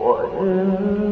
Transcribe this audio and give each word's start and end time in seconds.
وإن 0.00 1.11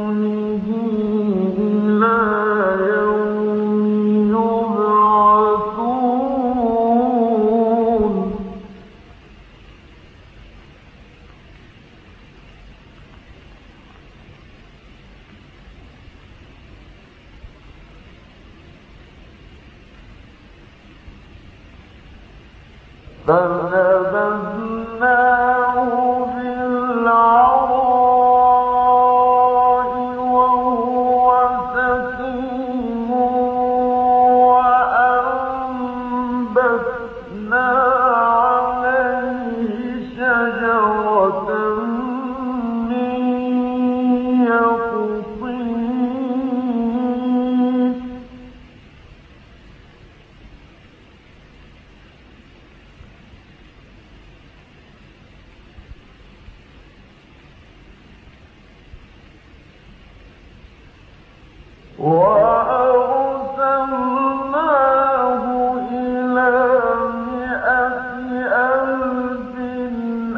فنبذناه 23.31 25.01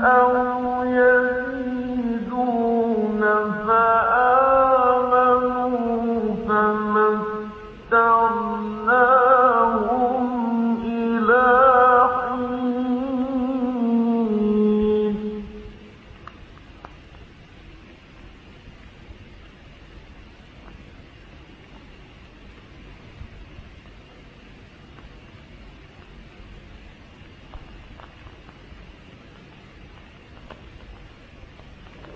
أو 0.04 0.53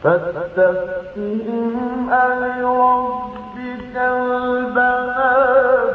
فاستفتهم 0.08 2.10
ألربك 2.14 3.96
البنات 3.98 5.87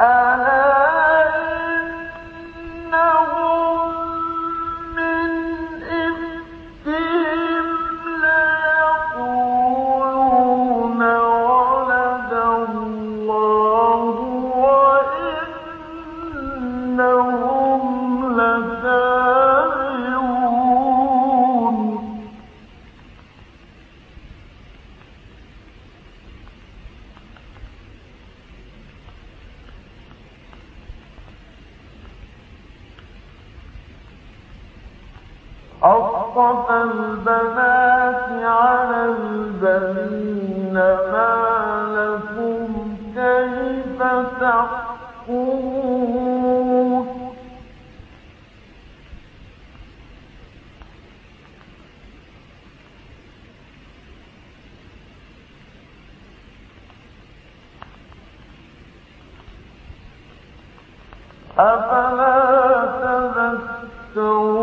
أَلَا 0.00 0.67
البنات 36.70 38.28
على 38.44 39.04
ما 41.12 41.32
لكم 41.96 42.96
كيف 43.14 44.00
تحكمون؟ 44.40 45.88
أفلا 61.58 62.38
تذكرون؟ 64.14 64.57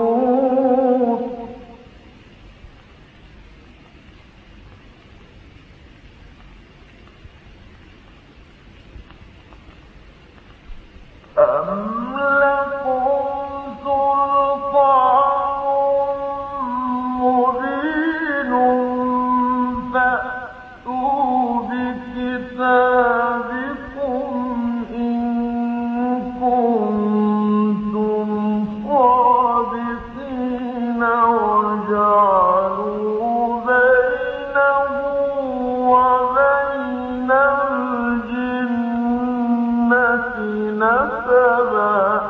نسبا 40.79 42.21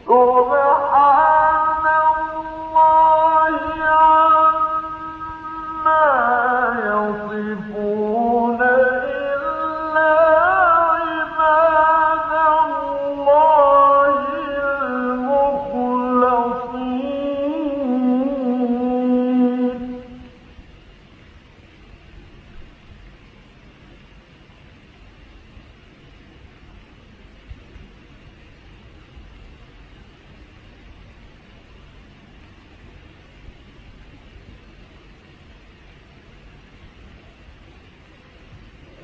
Oh, 0.05 0.62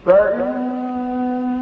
فإنكم 0.06 1.60